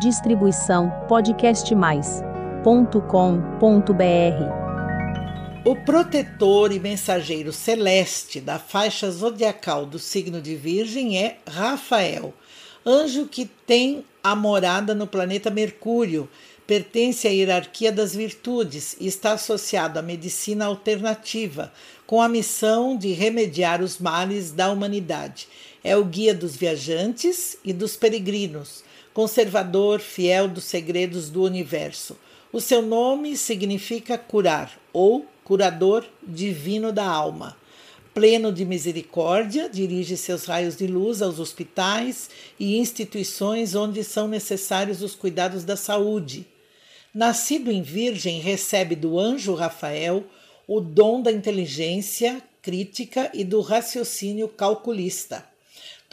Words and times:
Distribuição 0.00 0.90
podcastmais.com.br. 1.08 2.64
O 5.64 5.76
protetor 5.76 6.72
e 6.72 6.80
mensageiro 6.80 7.52
celeste 7.52 8.40
da 8.40 8.58
faixa 8.58 9.08
zodiacal 9.08 9.86
do 9.86 10.00
signo 10.00 10.42
de 10.42 10.56
Virgem 10.56 11.22
é 11.22 11.38
Rafael, 11.48 12.34
anjo 12.84 13.26
que 13.26 13.46
tem 13.46 14.04
a 14.22 14.34
morada 14.34 14.96
no 14.96 15.06
planeta 15.06 15.48
Mercúrio, 15.48 16.28
pertence 16.66 17.28
à 17.28 17.30
hierarquia 17.30 17.92
das 17.92 18.16
virtudes 18.16 18.96
e 18.98 19.06
está 19.06 19.34
associado 19.34 20.00
à 20.00 20.02
medicina 20.02 20.64
alternativa, 20.64 21.72
com 22.04 22.20
a 22.20 22.28
missão 22.28 22.96
de 22.96 23.12
remediar 23.12 23.80
os 23.80 24.00
males 24.00 24.50
da 24.50 24.72
humanidade. 24.72 25.46
É 25.84 25.96
o 25.96 26.04
guia 26.04 26.34
dos 26.34 26.56
viajantes 26.56 27.56
e 27.64 27.72
dos 27.72 27.96
peregrinos 27.96 28.82
conservador 29.14 30.00
fiel 30.00 30.48
dos 30.48 30.64
segredos 30.64 31.30
do 31.30 31.44
universo. 31.44 32.18
O 32.52 32.60
seu 32.60 32.82
nome 32.82 33.36
significa 33.36 34.18
curar 34.18 34.78
ou 34.92 35.24
curador 35.44 36.04
divino 36.22 36.92
da 36.92 37.06
alma. 37.06 37.56
Pleno 38.12 38.52
de 38.52 38.64
misericórdia, 38.64 39.68
dirige 39.68 40.16
seus 40.16 40.44
raios 40.44 40.76
de 40.76 40.86
luz 40.86 41.22
aos 41.22 41.38
hospitais 41.38 42.28
e 42.58 42.76
instituições 42.76 43.74
onde 43.74 44.04
são 44.04 44.28
necessários 44.28 45.02
os 45.02 45.14
cuidados 45.14 45.64
da 45.64 45.76
saúde. 45.76 46.46
Nascido 47.12 47.70
em 47.70 47.82
Virgem, 47.82 48.40
recebe 48.40 48.96
do 48.96 49.18
anjo 49.18 49.54
Rafael 49.54 50.24
o 50.66 50.80
dom 50.80 51.22
da 51.22 51.30
inteligência 51.30 52.42
crítica 52.62 53.30
e 53.34 53.44
do 53.44 53.60
raciocínio 53.60 54.48
calculista. 54.48 55.53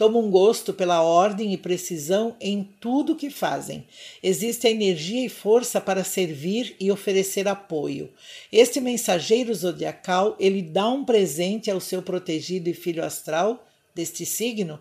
Toma 0.02 0.18
um 0.18 0.32
gosto 0.32 0.74
pela 0.74 1.00
ordem 1.00 1.52
e 1.52 1.56
precisão 1.56 2.34
em 2.40 2.68
tudo 2.80 3.14
que 3.14 3.30
fazem. 3.30 3.86
Existe 4.20 4.66
a 4.66 4.70
energia 4.72 5.24
e 5.24 5.28
força 5.28 5.80
para 5.80 6.02
servir 6.02 6.74
e 6.80 6.90
oferecer 6.90 7.46
apoio. 7.46 8.10
Este 8.50 8.80
mensageiro 8.80 9.54
zodiacal, 9.54 10.34
ele 10.40 10.60
dá 10.60 10.88
um 10.88 11.04
presente 11.04 11.70
ao 11.70 11.78
seu 11.78 12.02
protegido 12.02 12.68
e 12.68 12.74
filho 12.74 13.04
astral 13.04 13.64
deste 13.94 14.26
signo, 14.26 14.80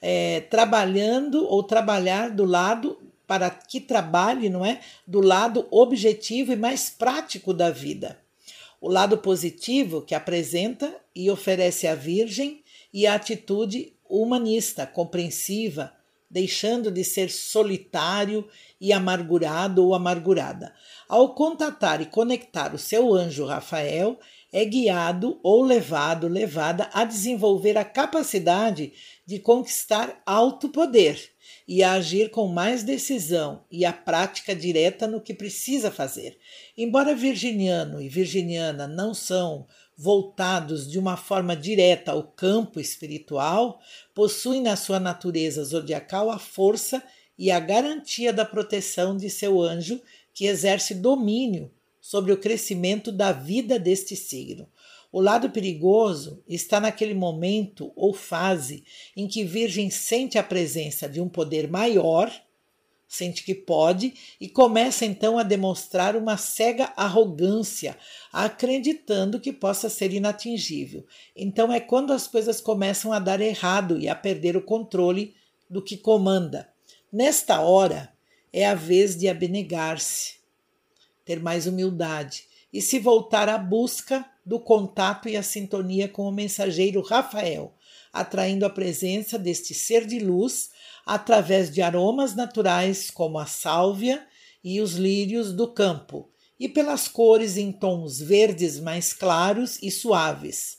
é, 0.00 0.40
trabalhando 0.40 1.46
ou 1.46 1.62
trabalhar 1.62 2.30
do 2.30 2.46
lado 2.46 2.98
para 3.26 3.50
que 3.50 3.78
trabalhe, 3.78 4.48
não 4.48 4.64
é, 4.64 4.80
do 5.06 5.20
lado 5.20 5.66
objetivo 5.70 6.50
e 6.50 6.56
mais 6.56 6.88
prático 6.88 7.52
da 7.52 7.68
vida. 7.68 8.18
O 8.80 8.88
lado 8.88 9.18
positivo 9.18 10.00
que 10.00 10.14
apresenta 10.14 10.90
e 11.14 11.30
oferece 11.30 11.86
à 11.86 11.94
Virgem 11.94 12.62
e 12.90 13.06
a 13.06 13.14
atitude 13.14 13.92
humanista, 14.20 14.86
compreensiva, 14.86 15.92
deixando 16.30 16.90
de 16.90 17.04
ser 17.04 17.30
solitário 17.30 18.48
e 18.80 18.92
amargurado 18.92 19.84
ou 19.84 19.94
amargurada. 19.94 20.74
Ao 21.08 21.34
contatar 21.34 22.00
e 22.00 22.06
conectar 22.06 22.74
o 22.74 22.78
seu 22.78 23.14
anjo 23.14 23.44
Rafael, 23.44 24.18
é 24.52 24.64
guiado 24.64 25.38
ou 25.42 25.62
levado, 25.62 26.28
levada 26.28 26.88
a 26.92 27.04
desenvolver 27.04 27.76
a 27.78 27.84
capacidade 27.84 28.92
de 29.26 29.38
conquistar 29.38 30.22
alto 30.26 30.68
poder 30.68 31.32
e 31.66 31.82
a 31.82 31.92
agir 31.92 32.30
com 32.30 32.48
mais 32.48 32.82
decisão 32.82 33.64
e 33.70 33.84
a 33.84 33.92
prática 33.92 34.54
direta 34.54 35.06
no 35.06 35.20
que 35.20 35.32
precisa 35.32 35.90
fazer. 35.90 36.38
Embora 36.76 37.14
virginiano 37.14 38.00
e 38.00 38.08
virginiana 38.08 38.86
não 38.86 39.14
são 39.14 39.66
voltados 39.96 40.90
de 40.90 40.98
uma 40.98 41.16
forma 41.16 41.56
direta 41.56 42.12
ao 42.12 42.22
campo 42.22 42.80
espiritual, 42.80 43.80
possuem 44.14 44.62
na 44.62 44.76
sua 44.76 44.98
natureza 44.98 45.62
zodiacal 45.64 46.30
a 46.30 46.38
força 46.38 47.02
e 47.38 47.50
a 47.50 47.60
garantia 47.60 48.32
da 48.32 48.44
proteção 48.44 49.16
de 49.16 49.28
seu 49.28 49.60
anjo, 49.60 50.00
que 50.34 50.46
exerce 50.46 50.94
domínio 50.94 51.70
sobre 52.00 52.32
o 52.32 52.38
crescimento 52.38 53.12
da 53.12 53.32
vida 53.32 53.78
deste 53.78 54.16
signo. 54.16 54.68
O 55.12 55.20
lado 55.20 55.50
perigoso 55.50 56.42
está 56.48 56.80
naquele 56.80 57.14
momento 57.14 57.92
ou 57.94 58.14
fase 58.14 58.82
em 59.14 59.28
que 59.28 59.44
Virgem 59.44 59.90
sente 59.90 60.38
a 60.38 60.42
presença 60.42 61.08
de 61.08 61.20
um 61.20 61.28
poder 61.28 61.68
maior 61.68 62.32
sente 63.12 63.44
que 63.44 63.54
pode 63.54 64.14
e 64.40 64.48
começa 64.48 65.04
então 65.04 65.38
a 65.38 65.42
demonstrar 65.42 66.16
uma 66.16 66.38
cega 66.38 66.94
arrogância, 66.96 67.98
acreditando 68.32 69.38
que 69.38 69.52
possa 69.52 69.90
ser 69.90 70.14
inatingível. 70.14 71.04
Então 71.36 71.70
é 71.70 71.78
quando 71.78 72.14
as 72.14 72.26
coisas 72.26 72.58
começam 72.58 73.12
a 73.12 73.18
dar 73.18 73.42
errado 73.42 73.98
e 73.98 74.08
a 74.08 74.14
perder 74.14 74.56
o 74.56 74.62
controle 74.62 75.34
do 75.68 75.82
que 75.82 75.98
comanda. 75.98 76.72
Nesta 77.12 77.60
hora 77.60 78.10
é 78.50 78.66
a 78.66 78.74
vez 78.74 79.14
de 79.14 79.28
abnegar-se, 79.28 80.36
ter 81.22 81.38
mais 81.38 81.66
humildade 81.66 82.44
e 82.72 82.80
se 82.80 82.98
voltar 82.98 83.46
à 83.46 83.58
busca 83.58 84.24
do 84.44 84.58
contato 84.58 85.28
e 85.28 85.36
a 85.36 85.42
sintonia 85.42 86.08
com 86.08 86.22
o 86.28 86.32
mensageiro 86.32 87.00
Rafael, 87.00 87.74
atraindo 88.12 88.66
a 88.66 88.70
presença 88.70 89.38
deste 89.38 89.74
ser 89.74 90.06
de 90.06 90.18
luz 90.18 90.70
através 91.06 91.72
de 91.72 91.80
aromas 91.80 92.34
naturais 92.34 93.10
como 93.10 93.38
a 93.38 93.46
sálvia 93.46 94.26
e 94.62 94.80
os 94.80 94.94
lírios 94.94 95.52
do 95.52 95.72
campo, 95.72 96.30
e 96.58 96.68
pelas 96.68 97.08
cores 97.08 97.56
em 97.56 97.72
tons 97.72 98.20
verdes 98.20 98.78
mais 98.78 99.12
claros 99.12 99.78
e 99.82 99.90
suaves. 99.90 100.78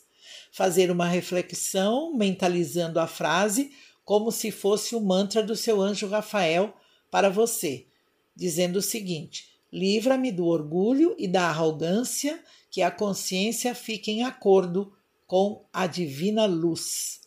Fazer 0.52 0.92
uma 0.92 1.08
reflexão 1.08 2.14
mentalizando 2.16 3.00
a 3.00 3.08
frase 3.08 3.72
como 4.06 4.32
se 4.32 4.52
fosse 4.52 4.96
o 4.96 5.02
mantra 5.02 5.42
do 5.42 5.56
seu 5.56 5.82
anjo 5.82 6.08
Rafael 6.08 6.74
para 7.10 7.30
você, 7.30 7.88
dizendo 8.36 8.78
o 8.78 8.82
seguinte: 8.82 9.46
Livra-me 9.72 10.32
do 10.32 10.46
orgulho 10.46 11.16
e 11.18 11.28
da 11.28 11.48
arrogância, 11.48 12.40
que 12.74 12.82
a 12.82 12.90
consciência 12.90 13.76
fique 13.76 14.10
em 14.10 14.24
acordo 14.24 14.92
com 15.28 15.64
a 15.72 15.86
divina 15.86 16.48
luz. 16.48 17.22